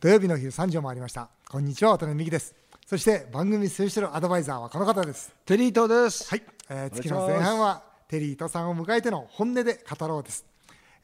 [0.00, 1.28] 土曜日の昼3時を回りました。
[1.46, 2.54] こんにちは渡辺美希です。
[2.86, 5.34] そして番組スペシャルアドバイザーはこの方です。
[5.44, 6.30] テリー東です。
[6.30, 10.46] はい、えー月の前半はテリー伊藤さんを迎えての本音で語ろうです、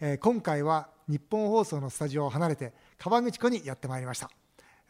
[0.01, 4.30] えー今回は日本放送のスタジオを離れて川口湖にやってまいりました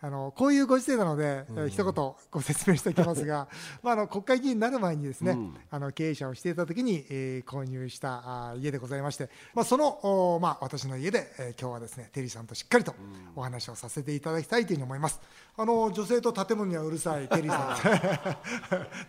[0.03, 3.49] あのこういうご時世なので、えー一言ご説明しておきますが、
[3.83, 5.39] まあ、あの国会議員になる前にですね、
[5.71, 9.87] あの経営者をしていた時に、えー購入したあー家でございまして、まあ、その、
[10.35, 12.95] おまあ、私の家で、えー今日はですねテリーさんとしっかりと
[13.35, 15.19] お話をさせていただきたいというふうに思います。
[15.57, 18.37] あの女性と建物にはうるさい テリーさん。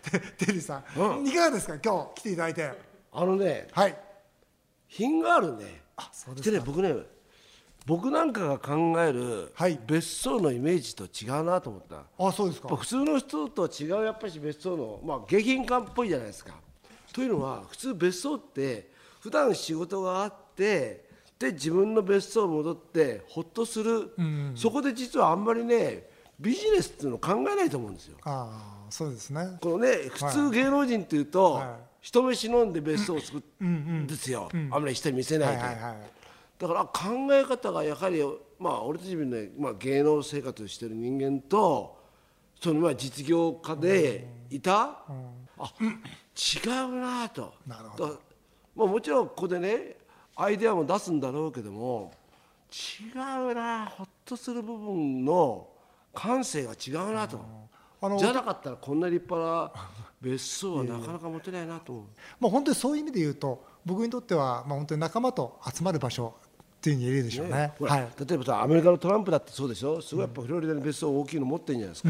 [0.10, 1.78] テテリーさん、いかがですか？
[1.84, 2.72] 今日来ていただいて。
[3.12, 3.98] あのね、はい。
[4.86, 5.82] 品があるね。
[5.96, 6.94] あそうですね、僕ね、
[7.86, 9.80] 僕なんかが考えるはい。
[9.86, 12.02] 別荘のイメージと違うなと思った。
[12.18, 12.68] あそうですか。
[12.68, 16.54] ぱ普通の人とは違うやっぱり別荘のまあ下品感っぽいじゃないですか。
[17.12, 24.10] というのは普通別荘って普段仕事があってで自分の別荘戻ってほっとする、
[24.54, 28.18] そこで実はあんまりねビジネスっていうのを考えないと思うんですよ。
[28.24, 29.58] ああそうですね。
[29.60, 31.66] このね普通芸能人っていうと、はい。
[32.00, 35.96] 人目忍んで別荘を作るんですよ、あんまり人に見せないで、はいはいはい
[36.58, 38.22] だから考え方がやはり
[38.58, 41.96] まあ俺たちもね、まあ、芸能生活をしてる人間と
[42.60, 44.98] そのまあ実業家でいた、
[45.58, 47.54] あ違うなと。
[47.66, 48.06] なるほど。
[48.08, 48.12] だ
[48.74, 49.96] まあ、もちろんここでね
[50.36, 52.12] アイデアも出すんだろうけども
[52.70, 55.66] 違うなほっとする部分の
[56.14, 57.40] 感性が違うなと。
[58.00, 59.72] あのじゃなかったらこんな立派な
[60.20, 62.06] 別荘はなかなか持てないなと。
[62.38, 66.34] まあ本当にそういう意味で言うと僕にとっては、まあ、本当に仲間と集まる場所
[66.78, 67.72] っていうに言えるでしょうね。
[67.76, 68.08] ほらはい。
[68.24, 72.08] 例えばさアメリカのトランプだってそうでしょすごいやっぱフロリダに別荘大きいの持ってるんじゃないですか、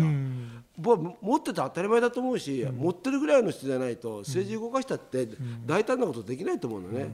[0.76, 5.26] 僕は持ってて当たり前だと思うし、持ってるぐらいの人じゃないと政治動かしたって
[5.64, 7.08] 大胆なことできないと思うのね、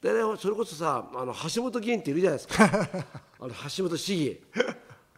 [0.00, 2.64] でねそれこそさあの橋本議員っているじゃないですか。
[3.40, 4.40] あの橋本市議。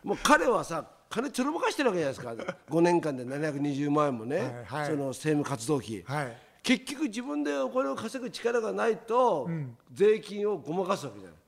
[0.02, 2.56] もう彼はさ金ちょろまかしてるわけじゃないですか。
[2.70, 4.86] 5年間で720万円もね、はいはい。
[4.86, 6.36] その政務活動費、はい。
[6.62, 9.48] 結局自分でお金を稼ぐ力がないと、
[9.92, 11.38] 税金をごまかすわけじゃない、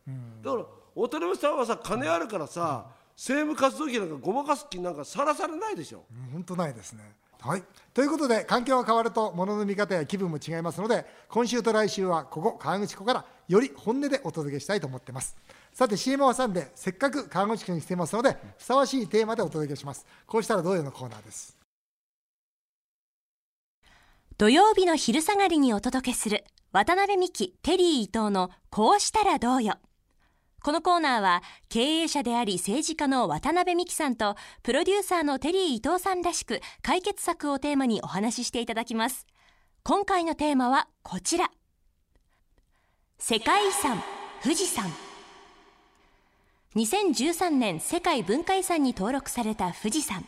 [0.43, 0.65] だから
[0.95, 2.87] 渡辺さんはさ金あるからさ、
[3.17, 6.05] 政務活動費なんかごまかす気なんかさらさらないでしょ。
[6.11, 7.15] うん本当ないですね。
[7.41, 15.37] はい、ということで環境が変わると物の見方や気分も違いますので今週と来週はここ川口湖からより本音でお届けしたいと思ってます。
[15.73, 20.07] さて CM を挟んでせっかく川口湖に来ていますのでふさわしいテーマでお届けします。
[20.27, 21.57] こうしたらどうよのコーナーです？
[24.39, 29.75] 土曜日の昼下がりにお届けする渡辺美希テリー伊藤のこうしたらどうよ
[30.62, 39.27] このコーナーは経営者であり政治家の渡辺美希さんとプロデューサーのテリー伊藤さんらしく解決策をテーマにお話ししていただきます。
[39.83, 41.51] 今回のテーマはこちら。
[43.19, 44.01] 世界遺産
[44.43, 44.84] 富士山。
[46.77, 50.25] 2013年世界文化遺産に登録された富士山。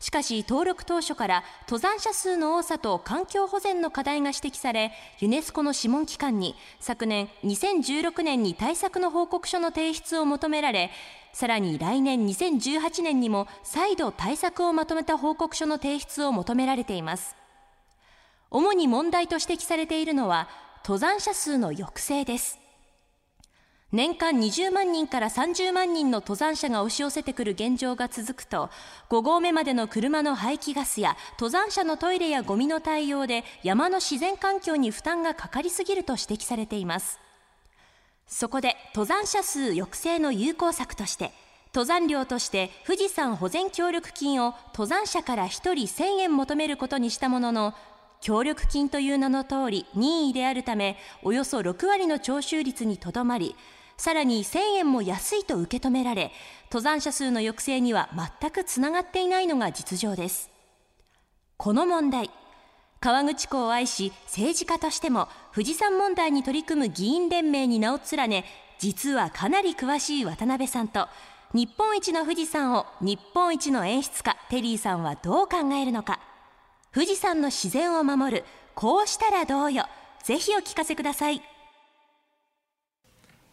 [0.00, 10.90] しかし登録当初から登山者数の多さと環境保全の課題が指摘されユネスコの諮問機関に昨年2016年に対策の報告書の提出を求められ
[11.32, 17.36] さらに来年2018年にも再度対策をまとめた報告書の提出を求められています。
[18.50, 20.48] 主に問題と指摘されているのは
[20.82, 22.58] 登山者数の抑制です。
[23.90, 28.68] 年間20万人から30万人の登山者が押し寄せてくる現状が続くと
[29.08, 37.18] 5合目までの車の排気ガスや登山者のトイレやゴミの対応で山の自然環境に負担がかかりすぎると指摘されています。
[38.26, 41.32] そこで登山者数抑制の有効策として
[41.72, 47.74] 登山料として富士山保全協力金を登山者から1人1000円求めることにしたものの
[48.20, 53.56] 協力金という名の通り任意であるためおよそ6割の徴収率にとどまり
[53.98, 56.32] さらに1000円も安いと受け止められ
[56.70, 58.08] 登山者数の抑制には
[58.40, 60.50] 全くつながっていないのが実情です。
[61.56, 62.30] この問題
[63.00, 68.44] 川口湖を愛し政治家としても富士山問題に取り組む議員連盟に名を連ね
[68.78, 71.08] 実はかなり詳しい渡辺さんと
[71.52, 76.20] 日本一の富士山を日本一の演出家テリーさんはどう考えるのか。
[76.92, 79.86] 富士山の自然を守るこうしたらどうよ。
[80.22, 81.42] ぜひお聞かせください。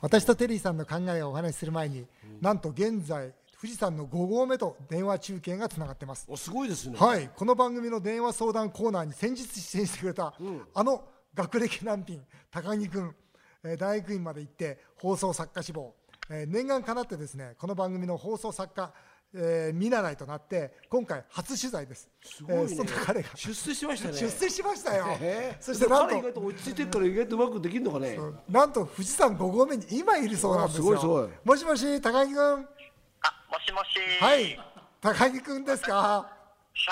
[0.06, 2.06] 私とテリーさんの考えをお話しする前に、
[2.40, 6.28] なんと現在富士山の5合目と電話中継がつながってます。
[6.30, 10.36] おすごいですね、はい、この番組の電話相談コーナーに先日出演してくれた、
[10.76, 11.04] あの
[11.34, 12.22] 学歴難品
[12.52, 13.16] 高木君、
[13.64, 15.96] えー大学院まで行って放送作家志望、
[16.30, 18.94] えー念願かなってですねこの番組の放送作家、
[19.34, 28.18] えー見習いとなって今回初取材ですすごいね、えーその彼が出世しましたね出世しましたよえーそしてなん彼意外とと落ち着いてるから意外とうまくできるのかね
[28.50, 34.24] なんと富士山5合目に今いるそうなんですよあすごいすごいもしもし高木君あ、もしもし。
[34.24, 34.60] はい。
[35.02, 35.94] 高木くんですか？
[35.98, 36.30] は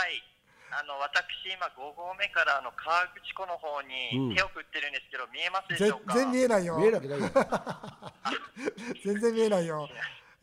[0.07, 0.23] い。
[0.71, 6.15] あの私今5合目からあの河口湖の方に手を振ってるんですけど、見えますでしょうか？
[6.15, 6.77] 全然見えないよ。
[6.79, 7.29] 見えなくないよ
[9.05, 9.87] 全然見えないよ。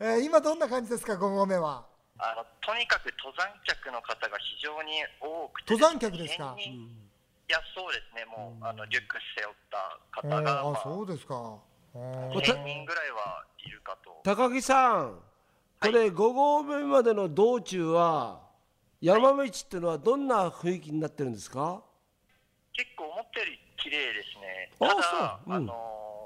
[0.01, 1.85] えー今どんな感じですか、5合目は？
[2.17, 8.25] あのとにかく登山客の方が非常に多くて、登山客ですか？1000人いやそうですね。
[8.25, 11.35] もうあのリュック背負ったえ方が、ーあ、まあそうですか。
[11.93, 14.21] あー1000人ぐらいはいるかと。
[14.23, 15.19] 高木さん
[15.79, 18.41] これ5合目までの道中は
[19.01, 21.83] 山道っていうのはどんな雰囲気になってるんですか？
[22.73, 24.71] 結構思ったより綺麗ですね。
[24.79, 26.20] あただ、そううんあの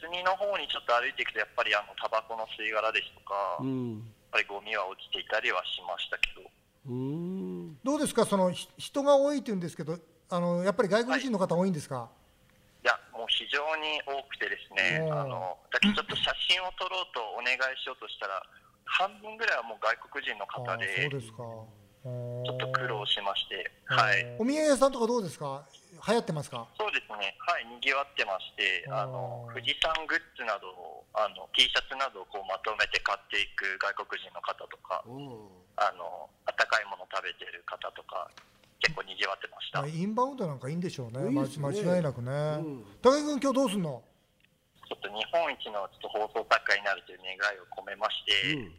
[0.00, 6.46] 隅の方にちょっと歩いていくとやっぱりあのタバコの吸い殻ですとか、やっうんぱりゴミは落ちていたりはしましたけど。
[6.88, 9.98] うどうですか、そのひ人が多いって言うんですけど、
[10.30, 12.08] あのやっぱり外国人の方多いんですか？
[12.84, 18.42] いや、もう非常に多くてですね、あのだちょっと写真を撮ろうとお願いしようとしたら、
[18.84, 21.42] 半分ぐらいはもう外国人の方で、そうですか。
[22.44, 25.66] ちちょっと苦労しまして、はい、お土産屋さんとかどうですか？
[26.06, 26.66] 流行ってますか？
[26.78, 35.02] そうですね、はい、にぎわってまして、あの富士山グッズなどをあの T シャツなどをこうまとめて買っていく外国人の方とか、
[35.76, 38.30] あの温かいもの食べてる方とか、
[38.80, 39.82] 結構にぎわってました。
[39.82, 41.26] まあインバウンドなんかいいんでしょうね。
[41.26, 42.30] いいねま間違いなくね。
[42.62, 44.02] ん高木君今日どうすんの？
[44.88, 48.72] ちょっと日本一のちょっと放送作家になるという願いを込めまして、うん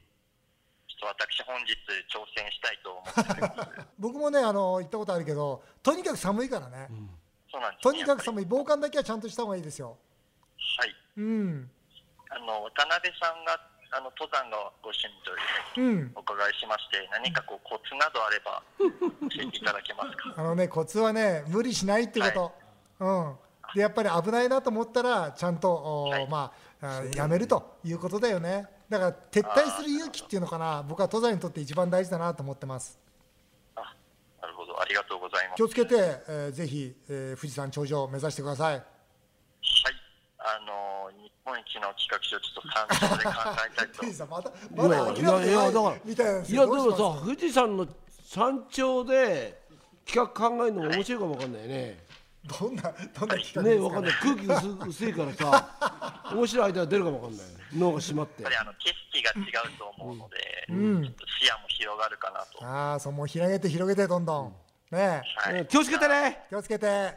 [0.99, 1.73] と私本日
[2.11, 3.83] 挑戦したいと思って。
[3.97, 6.87] 僕もねあの行ったことあるけど、とにかく寒いからね。
[7.51, 8.25] そうなんです、とにかくい。
[8.25, 9.97] 寒い防寒だけはちゃんとした方がいいですよ。
[10.77, 10.95] はい。
[11.17, 11.71] うん。
[12.29, 13.59] あの渡辺さんが
[13.91, 15.37] あの登山がご趣味という
[15.73, 16.11] ふうにうん。
[16.15, 20.33] お伺いしまして、何かこうコツなどあれば教えていただけますか？
[20.37, 22.53] あのねコツはね無理しないってこ
[22.99, 23.05] と。
[23.05, 23.37] うん。
[23.75, 26.51] でやっぱり危ないなと思ったらちゃんと、おはいま
[26.81, 28.65] ああやめるということだよね。
[28.89, 30.83] だから撤退する勇気っていうのかな。
[30.87, 32.97] 僕は登山にとって一番大事だなと思ってます。
[33.75, 33.95] あ、
[34.41, 35.57] なるほど、ありがとうございます。
[35.57, 35.95] 気をつけて、
[36.27, 38.75] えーぜひ、えー富士山頂上を目指してください。
[38.75, 38.83] はい。
[40.39, 43.31] あの日本一の企画書をちょっと参考で考
[43.73, 44.37] えたいと富士山ま
[44.87, 47.87] まだ諦めてないいやいやだからみたいなんですいやでもさ富士山の
[48.23, 49.61] 山頂で
[50.05, 52.05] 企画考えるのも面白いかもわかんないね。
[52.45, 52.83] どんな
[53.19, 53.75] どんな企画ですかね。
[53.75, 54.13] わかんない。
[54.13, 57.47] 空気薄薄いからさ 面白いアイデア出るかもわかんない。
[57.75, 58.43] 脳が締まって。
[58.43, 61.03] やっぱりあの景色が違うと思うので、ん。
[61.03, 62.65] ちょっと視野も広がるかなと。
[62.65, 64.55] ああそうもう広げて広げてどんどん、
[64.91, 64.99] ね。
[64.99, 65.59] えはい。
[65.59, 66.45] うん気をつけてね。
[66.49, 66.87] 気をつけて。
[66.87, 67.15] はい。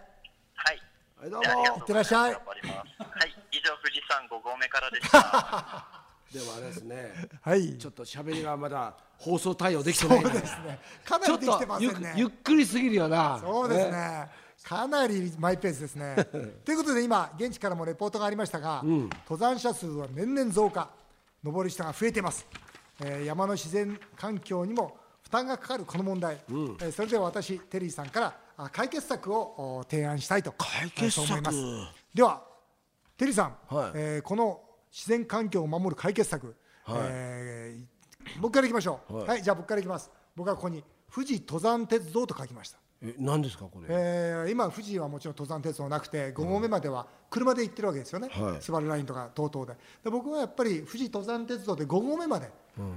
[1.17, 1.77] はいどうも。
[1.79, 2.33] いってらっしゃい。
[2.33, 3.19] 頑張ります。
[3.19, 3.35] はい。
[3.53, 5.87] 以上富士山5合目からでした。
[6.33, 7.29] でもあれですね。
[7.43, 7.79] はい。
[7.79, 10.81] ちょっと喋りがまだ放送対応できてないそうですね。
[11.05, 12.15] かなちょっりできてとゆませんね。
[12.17, 13.39] ゆっくりすぎるよな。
[13.39, 14.29] そうですね
[14.65, 16.17] かなりマイペースですね。
[16.65, 20.91] ということで今現地からもレポートがありましたが、登山者数は年々増加。
[21.45, 22.47] 登る人が増えています、
[23.01, 31.59] えー山の自然環境にも負担がかかるこの問題、えーそれでは私テリーさんからあ解決策をお提案したいと解決思います。
[32.15, 32.45] では
[33.17, 33.91] テリーさん、はい。
[33.95, 34.63] えーこの
[34.93, 36.55] 自然環境を守る解決策、
[36.89, 37.93] えー
[38.41, 39.29] 僕からいきましょう、はい。
[39.31, 40.09] はい、じゃあ僕からいきます。
[40.37, 43.87] 僕はここに富士登山鉄道と書きましたえ何ですかこれ？
[43.89, 48.63] えー今、富士はもちろん登山鉄道なくて、5合目までは車で行ってるわけですよね、はい。
[48.63, 49.79] スバルラインとか等々で。
[50.05, 52.51] で、僕はやっぱり富士登山鉄道で5合目まで、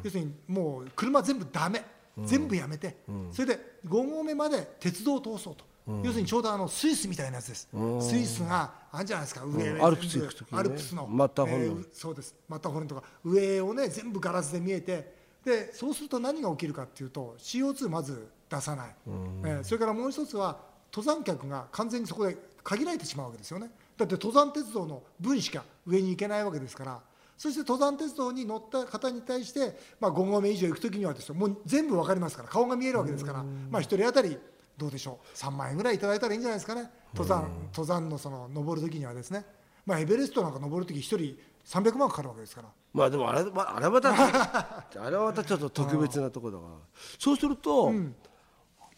[0.04, 1.84] 要するにもう車全部だめ、
[2.24, 2.98] 全部やめて、
[3.32, 5.66] それで5合目まで鉄道を通そうと、
[6.04, 7.68] 要するにちょうどあのスイスみたいなやつです、
[8.02, 9.84] スイスがあるじゃないですか、上、うん。
[9.86, 10.60] アルプス行く時にね。
[10.60, 20.58] アルプスの、マッターホルンえーそうです、マッターホルンとか、上をね、全部ガラスで見えて、でそうすると何が起きるかっていうと、CO2 まず出さない、えーそれからもう一つは、
[20.94, 23.70] 登山客が完全にそこで限られてしまうわけですよね。
[23.98, 27.02] だって登山鉄道の分しか上に行けないわけですから、
[27.38, 34.38] そして登山鉄道に乗った方に対して、まあ、5合目以上行くときにはですよ、もう全部わかりますから、顔が見えるわけですから、まあ、1人当たり
[34.78, 39.46] どうでしょう、3万円ぐらいいただいたらいいんじゃないですかね、登山登山のその登るときにはですね、
[39.86, 42.70] まあ、エベレストなんか登るとき、1人300万かかるわけですから。
[42.94, 46.76] まあでもあれまああれはまたあれはまたちょっと特別なところだから。
[47.20, 47.92] そうすると、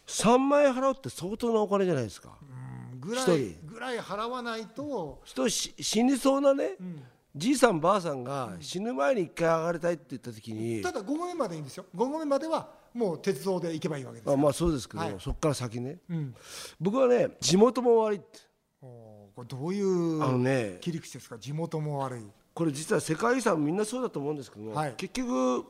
[0.08, 2.36] 3万円払うって相当なお金じゃないですか、
[2.98, 6.76] ぐらいぐらい払わないと、人し死にそうなね、
[7.36, 15.16] じいさんばあさんが死ぬ前に一回上がりたいって言った時に、ただ5合目までいいんですよ、5合目まではもう鉄道で行けばいいわけですあまあそうですけど、はい。
[15.20, 16.34] そこから先ね、うん。
[16.80, 18.40] 僕はね地元も悪いって。
[18.80, 22.26] おーこれどういうあのね切り口ですか、地元も悪い。
[22.54, 24.94] これ実は世界遺産みんなそうだと思うんですけども、はい。
[24.96, 25.64] 結局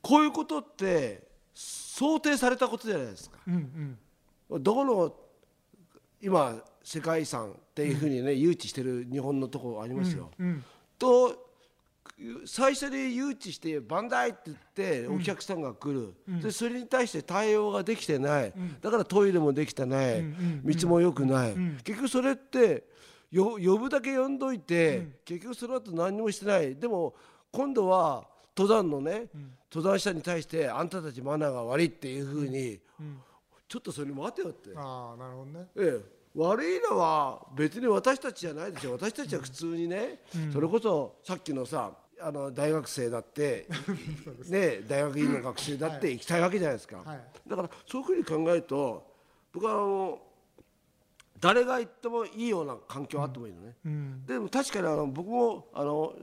[0.00, 1.28] こういうことって
[1.98, 3.38] 想定されたことじゃないですか。
[3.48, 3.98] うん
[4.50, 4.62] うん。
[4.62, 5.14] どこの
[6.22, 10.30] 今世界遺産っていうふうにね、誘致してる日本のところありますよ。
[10.38, 10.64] うん
[10.98, 11.48] と
[12.46, 20.24] 最初に誘致して「バンダイ!」って言ってお客さんが来る、でそれに対して対応ができてない、だからトイレもできてない、
[20.64, 22.88] 道も良くない、結局それって
[23.30, 26.74] よ呼ぶだけ呼んどいて、結局その後何にもしてない。
[26.74, 27.14] でも
[27.52, 28.26] 今度は
[28.58, 29.28] 登山のね、
[29.72, 32.80] 登山者に対してあんたたちマナーが悪いっていうふうに、
[33.68, 34.70] ちょっとそれ待てよって。
[34.74, 35.66] ああなるほどね。
[35.76, 36.18] ええ。
[36.34, 40.20] 悪いのは別に私たちじゃないですよ私たちは普通にね、
[40.52, 43.66] それこそさっきのさあの大学生だって、
[44.48, 47.20] ね、大学院の学生だって行きたいわけじゃないですか、はい。
[47.46, 49.06] だからそういうふうに考えると
[49.52, 50.20] 僕はあの
[51.40, 53.76] 誰が行ってもいいような環境あってもいいのね、
[54.26, 56.14] でも確かにあの僕もあの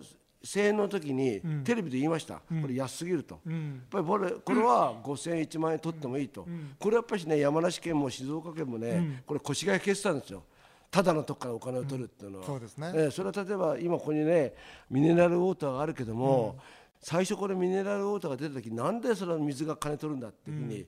[0.46, 3.54] 声援の時にテレビで言いました、これ安すぎると、やっ
[3.90, 6.48] ぱりこれこれは5000円1万円取ってもいいと、
[6.80, 10.44] これやっぱりね山梨県も静岡県もね、これ腰が引けてたんですよ。
[10.92, 12.92] ただのとこからお金を取るっていうのは、そうですね。
[12.96, 14.54] ええそれは例えば今ここにね
[14.90, 16.58] ミネラルウォーターがあるけども、
[17.02, 20.86] 最初これミネラルウォーターが出た時なんでそれは水が金取るんだっていうふうに、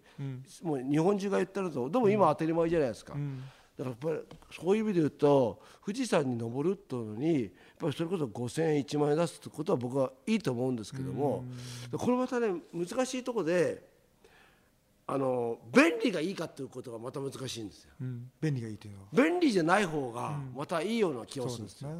[0.61, 1.89] もう日本中が言ってると。
[1.89, 3.21] でも今当たり前じゃないですか、だか
[3.77, 4.19] らやっぱり
[4.51, 11.45] そういう意味で言うと富士山に登るっていうのにぱりそれこそ5000円1万円出すってことは僕はいいと思うんですけども、
[11.91, 13.83] これまたね難しいところで
[15.05, 17.91] あの便利がいいかっていうことがまた難しいんですよ。
[18.01, 18.29] うん。
[18.41, 19.07] 便利がいいというのは。
[19.13, 21.89] 便利じゃない方がまたいいような気がするんですよ。
[21.89, 21.95] ね。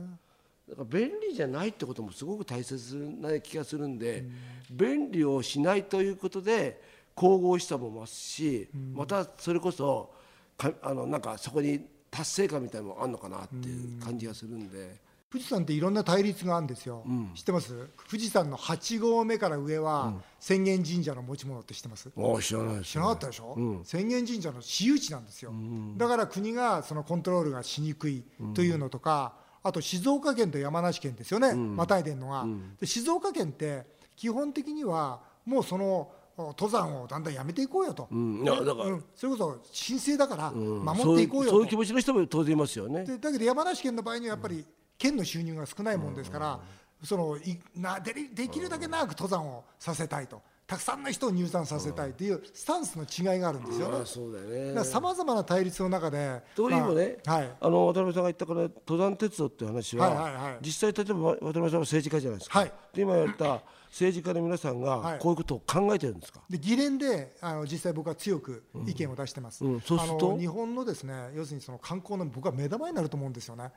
[0.70, 4.26] だから便利じゃないってこともすごく大切な気がするんで、
[4.70, 6.82] 便利をしないということで
[7.16, 10.12] 神々しさも増すし、またそれこそ
[10.58, 17.04] かあのなんかそこに達成感みたいなのもあるのかなっていう感じがするんで、富士山っていろんな対立があるんですよ、
[17.36, 17.90] 知ってます？
[18.10, 25.52] 富士山の8合目から上は浅間神社の持ち物って知ってます、ああ知らないです知らなかったでしょ、浅間神社の私有地なんですよ、
[25.98, 32.46] だから国がそのコントロールがしにくいというのとか、あと静岡県と山梨県ですよね、またいでるのが、
[32.80, 38.44] で静岡県って基本的にはもうその登山をだんだんやめていこうよと、ん。
[38.44, 39.04] いやだからうん。
[39.16, 41.56] それこそ神聖だから守っていうこうよと。
[41.56, 43.04] そういう気持ちの人も当然いますよね。
[43.06, 44.64] でだけど山梨県の場合にはやっぱり
[44.98, 46.60] 県の収入が少ないもんですから、
[47.04, 50.42] そのいなでりできるだけ長く登山をさせたいと。
[50.66, 53.88] たくさんの人を入山させたいというスタンスの違いがあるんですよ。
[53.88, 53.98] ね。
[54.00, 54.84] ああそうだよね。
[54.84, 57.52] さまざまな対立の中で、というのもね、まあはい。
[57.62, 60.58] あの渡辺さんが言ったから登山鉄道っていう話は,、はいはいはい。
[60.62, 62.74] 実際例えば渡辺さんは政治家じゃないですか、はい。
[62.94, 65.04] で今言った政治家の皆さんはい。
[65.14, 69.74] がこういうことを考えてるんですか、で議連であの実際僕は強く意見を出してます、うん。
[69.76, 69.82] うん。
[69.82, 70.38] そうすると？
[70.38, 73.72] 日本のですね要するにその観光の僕は目玉になると思うんですよね。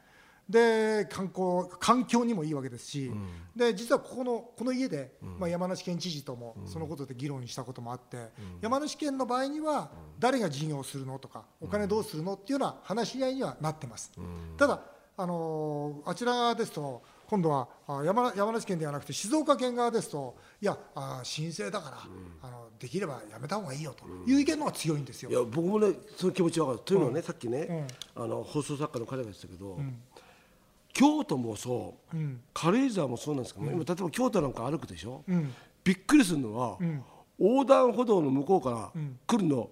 [0.51, 3.13] で観光環境にもいいわけですし、
[3.55, 8.31] で実はここのこの家で、まあ、山梨県知事ともそのことで議論したこともあって、
[8.61, 14.11] 山梨県の場合には誰が事業をするのとかお金どうするのっていうような話し合いにはなってます。
[14.57, 14.83] ただ
[15.17, 21.99] あのあちら側ですと今度はあ山山梨県ではなくて静岡県側ですといやあ申請だから、
[22.43, 25.31] あのできればやめた方がいいよという意見の方が強いんですよ。
[25.31, 26.79] いや僕もねその気持ちわかる。
[26.81, 29.79] というのはね、さっきね、あの放送作家の彼が言ってたけど、
[30.93, 32.17] 京都もそう、
[32.53, 35.25] 軽井沢もそうなんですけど、今例えば京都なんか歩くでしょ、
[35.85, 36.79] びっくりするのは、
[37.39, 38.93] 横断歩道の向こうから
[39.27, 39.71] 来るの、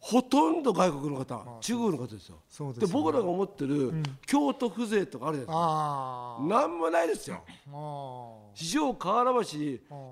[0.00, 2.38] ほとんど外国の方、中国の方ですよ。
[2.72, 2.92] でね。
[2.92, 3.92] 僕らが思ってる、
[4.26, 5.52] 京都風情とかあるじゃないですか。
[5.56, 7.42] あなんもないですよ。
[7.68, 7.72] ー。
[7.72, 9.40] あ四条河原橋、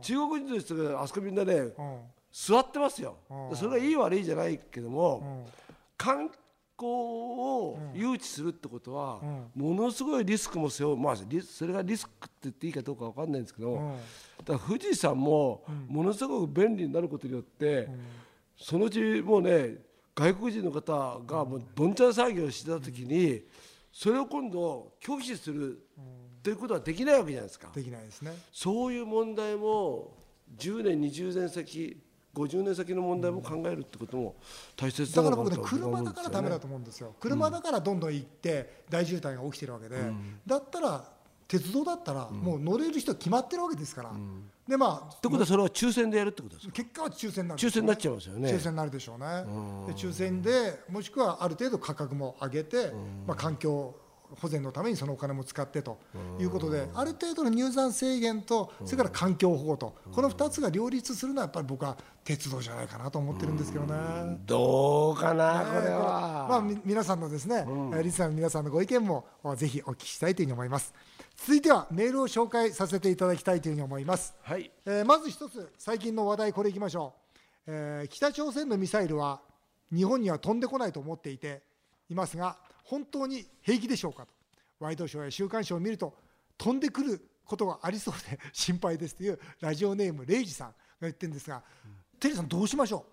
[0.00, 1.73] 中国人の人があそこみんなね、
[2.33, 3.17] 座ってますよ、
[3.55, 5.47] それがいい悪いじゃないけども、
[5.97, 6.31] 観
[6.76, 9.21] 光を誘致するってことは、
[9.54, 13.97] ものすごいリスクも背負う、まあ、リそれがリスクって言っていいかどうかわかんないんですけど、
[14.45, 17.88] だ富士山もものすごく便利になることによって、
[18.56, 19.78] そのうちもうね
[20.14, 23.42] 外国人の方がもうどんちゃん騒ぎをしてた時に
[23.92, 25.83] それを今度拒否する
[26.42, 27.68] ということはできないわけじゃないですか。
[27.75, 28.33] できないですね。
[28.52, 30.14] そういう問題も
[30.56, 32.00] 10年20年先
[32.37, 34.35] 50年先の問題も考えるってことも
[34.76, 37.14] 大切だから僕ね車だからダメだと思うんですよ。
[37.19, 39.97] 車だからどんどん行って大渋滞が起きてるわけで、
[40.47, 41.05] だったら
[41.49, 44.12] 鉄道だったらもう乗れる人決まってるわけですから、
[44.69, 46.73] でまあってことはそれは抽選でやるってことですか？
[46.73, 48.50] 結果は抽選になる抽選になっちゃいますよね。
[48.50, 49.26] 抽選になるでしょうね。
[49.87, 52.93] で抽選でもしくはある程度価格も上げて、
[53.26, 53.95] まあ、環境
[54.40, 55.99] 保全のためにそのお金も使ってと
[56.38, 63.95] いうことである程度の入山制限とそれから環境保護とこの2つが両立するのはやっぱり僕は鉄道じゃないかなと思ってるんですけどね。
[64.47, 70.92] どうかなこれまあ、皆さんのですね、えーリスナーの皆さんのご意見もおぜひお聞きしたいというふうに思います。
[71.37, 74.71] 続いてはメールを紹介させていただきたいというふうに思います、はい。
[74.87, 77.14] えーまず一つ最近の話題これいきましょ
[77.66, 79.40] う、えー北朝鮮のミサイルは
[79.95, 81.62] 日本には飛んでこないと思っていて
[82.09, 82.56] いますが
[82.87, 84.33] 本当に平気でしょうかと。
[84.78, 86.14] ワイドショーや週刊誌を見ると
[86.59, 91.62] 飛んでくることがありそうで心配ですというラジオネームレイジさんが言ってるんですが、
[92.21, 93.07] テリーさんどうしましょ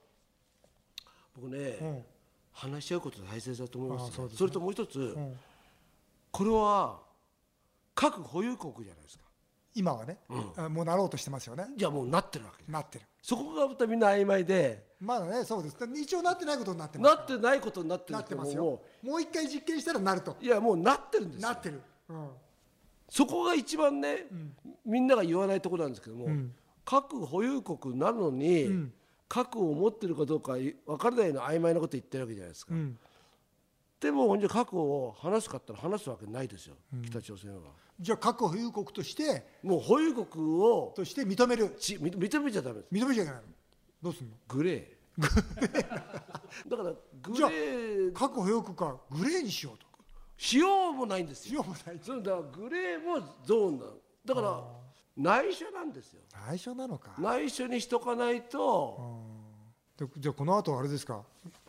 [1.36, 2.06] 僕ね、うん。
[2.52, 4.38] 話し合うこと大切だと思います,、あそすね。
[4.38, 5.40] それともう一つ、ん。
[6.32, 7.02] これは
[7.96, 9.23] 核保有国じゃないですか
[9.76, 10.20] 今はね、
[10.56, 11.66] あもうなろうとしてますよね。
[11.76, 13.06] じゃあもうなってるわけなってる。
[13.22, 14.94] そこがまたみんな曖昧で。
[15.00, 15.78] まだねそうです。
[15.96, 18.82] 一応なってないことになってますなってないことになってるなってますもよ。
[19.02, 20.38] もう一回実験したらなると。
[20.40, 21.50] ういやもうなってるんですよ。
[21.50, 22.30] なってる、うん、
[23.10, 24.28] そこが一番ね、
[24.86, 26.28] みんなが言わないところなんですけども、
[26.86, 28.90] 核保有国なのに、
[29.28, 32.98] 核を持ってるかどうか分からないような曖昧なこと言ってるわけじゃないですか、ん
[34.04, 37.72] でもじゃあ核を話すかったら話すわけないですよ、北朝鮮は。
[37.98, 40.26] じゃあ核保有国としてもう保有国
[40.62, 41.70] をとして認める。
[41.80, 42.94] ち認認めちゃダメです。
[42.94, 43.42] 認めちゃいけないの？
[44.02, 44.34] どうすんの？
[44.50, 44.86] グレー。
[45.22, 46.92] だから
[47.22, 49.86] グじゃあレー核保有国はグレーにしようと。
[50.38, 51.64] しようもないんですよ。
[51.64, 52.00] しようもない。
[52.04, 53.92] そうだからグレーもゾーンなの。
[54.26, 54.64] だから
[55.16, 56.22] 内緒なんですよ。
[56.50, 57.16] 内緒なのか。
[57.18, 59.22] 内緒にしとかないと、
[59.98, 61.24] でじゃあこの後あれですか？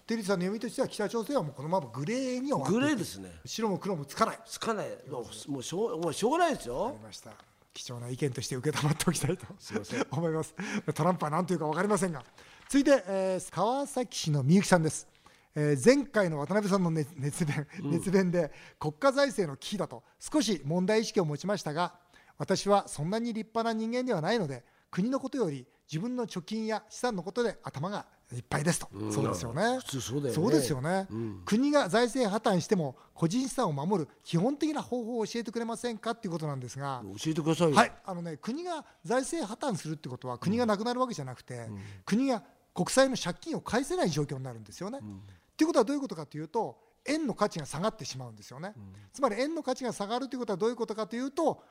[0.07, 3.31] テリーさんの読みとしては北朝鮮はもうこのままグレーに終わってグレーですね。
[3.47, 4.39] 白も黒もつかない。
[4.47, 4.89] つかない。
[5.11, 6.87] もうもうしょうもうしょうがないですわよ。
[6.91, 7.31] かりました
[7.73, 9.47] 貴重な意見として受け止まっておきたいと
[10.13, 10.55] 思います。
[10.95, 12.23] トランプは何というか分かりませんが。
[12.69, 15.09] 続いて、えー川崎市のみゆきさんです、
[15.55, 20.03] えー前回の渡辺さんの熱熱弁熱弁で国家財政の危機だと。
[20.21, 21.95] 少し問題意識を持ちましたが
[22.37, 29.79] 私はそんなに立派な人間ではないので国のことより自分の貯金や資産のことで頭がいっぱいですと、そうですよね。
[29.81, 30.33] そうだよね。
[30.33, 31.09] そうですよね、
[31.45, 41.69] 国が財政破綻しても個人資産を守る基本的な方法を教えてくれませんかっていうことなんですが、教えてくださいよ、はい、あのね、国が財政破綻するってことは、国がなくなるわけじゃなくて、
[42.05, 42.43] 国が
[42.75, 44.99] 国債の借金を返せない状況になるんですよね。
[44.99, 48.75] っていうことはどういうことかというと、円の価値が下がってしまうんですよね。
[49.13, 51.63] つまり円の価値が下がるということはどういうことかというと、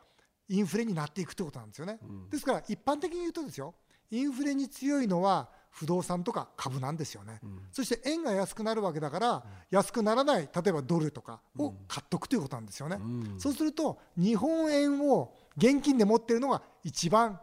[0.48, 2.00] インフレになっていくということなんですよね。
[2.30, 3.74] ですから、一般的に言うとですよ、
[4.12, 7.42] インフレに強いのは不動産とか株なんですよね。
[7.72, 13.00] そして円が安くなるわけだから、安くならない、例えばドルとかを買っとくということなんですよね。
[13.40, 17.40] そうすると、日本円を現金で持っているのが一番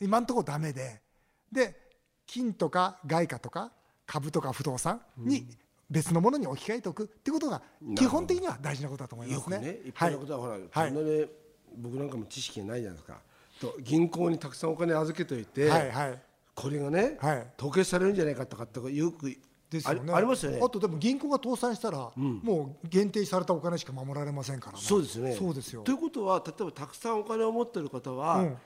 [0.00, 1.02] 今のところダメで、
[1.50, 1.76] で、
[2.24, 3.72] 金とか外貨とか
[4.06, 5.48] 株とか不動産に
[5.90, 7.62] 別のものに置き換えておくっていうことが
[7.96, 9.58] 基本的には大事なことだと思いますね。
[9.58, 10.92] ね一般のことはほら、はい。
[11.76, 13.20] 僕なんかも知識がないじゃないですか。
[13.60, 16.22] と銀行にたくさんお金預けといて、はいはい
[16.54, 17.46] これがね、はい。
[17.56, 19.34] 凍結されるんじゃないかとかってよく
[19.70, 20.12] ですよね。
[20.12, 20.60] ありますよね。
[20.62, 24.82] あとでも銀行が倒産したら、もう限定されたお金しか守られませんからね。
[24.84, 25.34] そうですね。
[25.34, 25.82] そうですよ。
[25.82, 28.56] ということは例えばたくさんお金を持ってる方は、うん。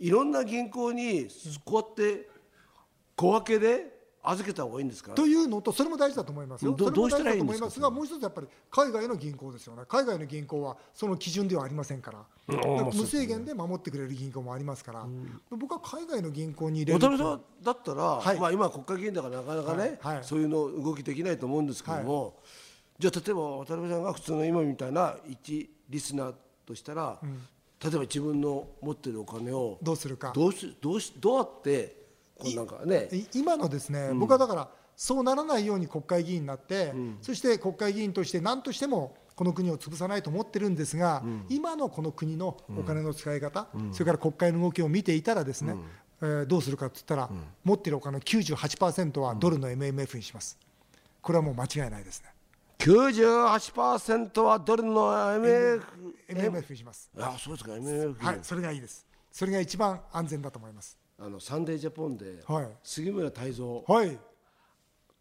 [0.00, 1.28] いろんな銀行に
[1.64, 2.28] こうやって
[3.14, 3.93] 小分けで
[4.24, 5.12] 預けた方がいいんですか？
[5.12, 6.72] というのと、それも大事だと思いますよ。
[6.72, 9.82] どうしたらいいん大事だと思いますが、もう一つやっぱり海外の銀行ですよね。
[9.86, 12.24] 海外の銀行はその基準ではありませんから、
[12.92, 15.06] 無制限で守ってくれる銀行もありますから、
[15.50, 18.40] 僕は海外の銀行に入れる渡辺さんだったら、はい。
[18.40, 20.14] まあ、今国会議員だからなかなかね、はい。
[20.16, 20.24] はい。
[20.24, 22.40] そういうの動きできないと思うんですけども、
[22.98, 26.34] じゃあ例えば渡辺さんが普通の今みたいな一リスナー
[26.64, 27.18] としたら、
[27.82, 30.32] 例えば自分の持ってるお金をどうするか。
[30.34, 32.03] どうしどうしどうやって
[32.38, 33.08] こうなんかね。
[33.12, 47.30] い今のですね、僕はだからそうならないように国会議員になって、そして国会議員として何としてもこの国を潰さないと思ってるんですが、今のこの国のお金の使い方、それから国会の動きを見ていたらですね、えーどうするかって言ったら、
[47.64, 50.58] 持ってるお金の98%はドルの MMF にします。
[51.20, 52.34] これはもう間違いないですね。
[52.78, 55.82] 98%はドルの MF
[56.28, 57.10] MMF にします。
[57.18, 59.06] あそうですか MF、はい、それがいいです。
[59.30, 60.98] それが一番安全だと思います。
[61.18, 62.68] あのサンデージャポンで、はい。
[62.82, 63.82] 杉村太蔵。
[63.86, 64.18] はい。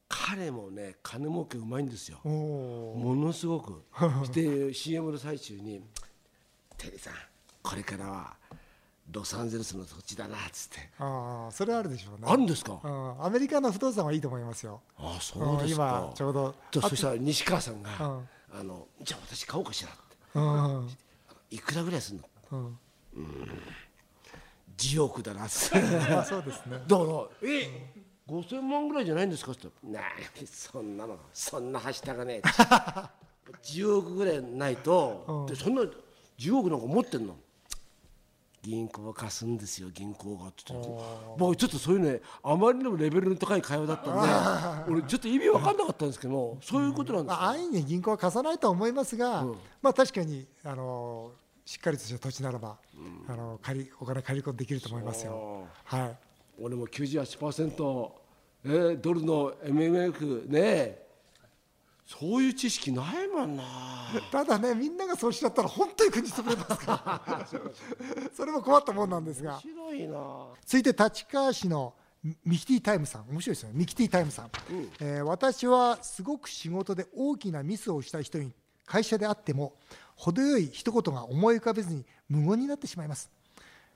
[0.09, 2.19] 彼もね金儲けうまいんですよ。
[2.23, 3.83] ものすごく。
[4.33, 5.83] で CM の最中に
[6.77, 7.13] 「テリーさん
[7.63, 8.35] これからは
[9.11, 10.89] ロサンゼルスの土地だな」っつって。
[10.99, 12.27] ああ、それはあるでしょうね。
[12.27, 12.79] あるんですか？
[12.83, 13.23] うん。
[13.25, 14.81] アメリカの不動産はいいと思いますよ。
[14.97, 16.07] あそうですか。
[16.07, 16.55] 今ちょうど。
[16.69, 16.81] と。
[16.81, 18.29] そしたら西川さんがうん
[18.59, 19.99] 「あのじゃあ私買おうかしら」って。
[20.35, 20.89] うん。
[21.49, 22.19] いくらぐらいする
[22.51, 22.57] の？
[23.15, 23.49] うん、
[24.77, 25.81] 10億だなそう
[26.43, 26.77] ですね。
[26.87, 27.93] だから「え
[28.27, 29.67] 5000万ぐらいじゃないんですか?」って。
[29.83, 32.41] 言ったら「なにそんなのそんなはしたがねえ」
[33.63, 35.83] 10億ぐらいないと、でそんな
[36.37, 37.35] 10億なんか持ってんの？
[38.61, 40.89] 銀行は貸すんですよ銀行がって言って。
[41.37, 49.45] 僕ちょっとそういうねあまりにもレベルの高い会話だったんで 俺ちょっと意味分かんなかったんですけどもそういうことなんですまあ、安易に銀行は貸さないとは思いますが、
[49.81, 51.33] まあ確かにあの
[51.65, 52.77] しっかりとした土地ならば、
[53.27, 55.67] あの借りお金借りることできると思いますよ。
[55.85, 56.17] はい。
[56.61, 58.11] 俺も98%、
[58.65, 61.03] えー、ドルの MMF ね
[62.05, 63.63] そういう知識ないもんな。
[64.31, 67.47] ただねみんながそうしちゃったら本当に国潰れますから。
[68.35, 69.53] それも困ったもんなんですが。
[69.53, 70.47] 面白いな。
[70.65, 71.93] 続いて立川市の
[72.45, 73.29] ミキティタイムさん。
[73.29, 73.75] 面白いですよね。
[73.77, 74.51] ミキティタイムさん、
[74.99, 78.53] えー私はすごく仕事で大きなミスをした人に
[78.85, 79.75] 会社であっても
[80.15, 83.29] 程よい一言が思い浮かべずに無言になってしまいます。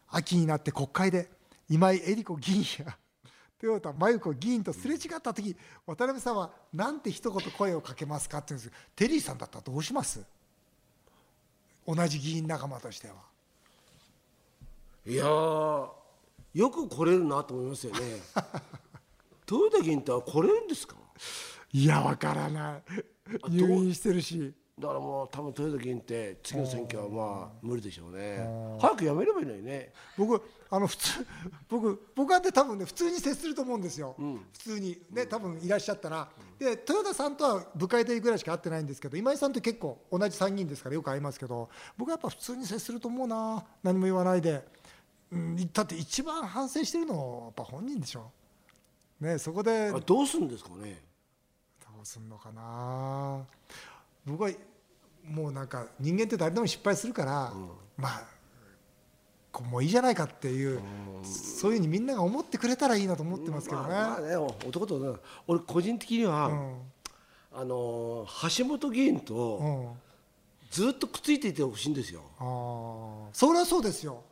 [0.09, 1.29] 秋になって国会で
[1.69, 2.97] 今井絵理子議員や
[3.61, 10.23] 豊田真由子議員とすれ違った時渡辺さんはなんて一言声をかけますかって言うんですテリーさんだったらどうします？
[11.85, 13.13] 同じ議員仲間としては。
[15.05, 15.89] いやー
[16.53, 17.99] よく来れるなと思いますよね。
[19.49, 20.95] 豊田議員って来れるんですか？
[21.71, 22.83] いやわからない。
[23.43, 28.47] あ入院してるしだからもう多分豊田議員って次の選挙はまあ無理でしょうね。
[28.79, 29.91] 早くやめればいいのにね。
[30.15, 31.25] 僕あの普通
[31.67, 34.15] 僕僕はね多分ね普通に接すると思うんですよ、
[34.53, 35.01] 普通に。
[35.09, 43.65] ね多分いらっしゃったら、で豊田さんとは部会でぐらいしか会ってないんですけど今井さんと結構同じ参議院ですからよく会いますけど僕はやっぱ普通に接すると思うな。
[43.81, 44.63] 何も言わないで、
[45.31, 48.31] うん、だって一番反省してるのはやっぱ本人でしょ。
[49.21, 49.89] ねそこで。
[49.89, 51.01] あどうするんですかね。
[51.81, 53.43] どうすんのかな
[54.27, 54.51] 僕は
[55.23, 57.53] もうなんか人間って誰でも失敗するから、
[57.97, 58.23] まあ
[59.51, 60.79] こうもういいじゃないかっていう、
[61.23, 63.89] そういうふうにみんなが思ってくれたらいいなと思ってますけどね。
[63.89, 66.51] まあ、まあね男とね俺個人的には、
[67.53, 69.95] あのー橋本議員うと
[70.69, 72.21] ずっとくっついていてほしいんですよ。
[72.37, 73.27] あー。
[73.33, 74.23] それはそうですよ。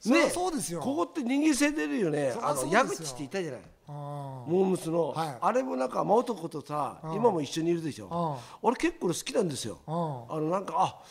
[0.00, 0.80] それはそうですよ。
[0.80, 2.34] ここって人間性出るよね。
[2.42, 5.38] あの矢口っていたじゃないモームスの、はい。
[5.40, 8.38] あれもなんか真男とさ今も一緒にいるでしょ。
[8.62, 9.78] 俺結構好きなんですよ。
[9.86, 9.94] うん。
[10.36, 11.02] あのなんかあ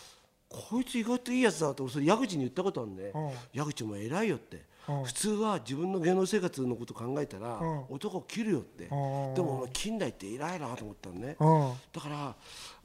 [0.49, 3.31] こいつ意外といいやつだと俺それ矢口に言ったことあるんでうん。
[3.53, 4.63] 矢口も偉いよって。
[4.89, 5.03] うん。
[5.03, 7.83] 普通は自分の芸能生活のこと考えたらうん。
[7.89, 8.85] 男を切るよって。
[8.85, 8.97] でうん。
[9.45, 11.35] も近代って偉いなと思ったのね。
[11.39, 11.71] うん。
[11.93, 12.35] だから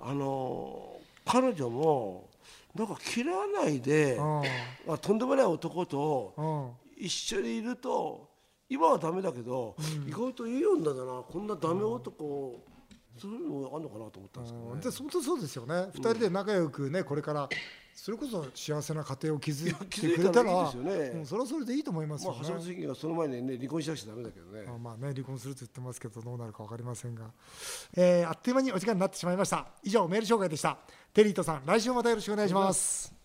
[0.00, 2.28] あのー彼女も
[2.72, 4.42] なんか切らないでうん。
[4.86, 7.04] まあとんでもない男とうん。
[7.04, 8.28] 一緒にいると
[8.68, 9.76] 今はダメだけど、
[10.06, 11.22] 意外といい女だな。
[11.22, 12.64] こんなダメ男、
[13.16, 14.80] そういうのあんのかなと思ったんですけどね。
[14.82, 17.48] で本当そうですよね、二人で仲良くねこれから
[17.94, 27.30] それこそ幸せな家庭を築いてくれたらそれはそれでいいと思いますよね、まあ橋本関がその前にね離婚しなくちゃダメだけどね、あまあね離婚すると言ってますけどどうなるか分かりませんが、
[27.96, 29.66] えーあっという間にお時間になってしまいました。
[29.82, 30.76] 以上メール紹介でした。
[31.14, 33.15] テリーとさん来週もまたよろしくお願いします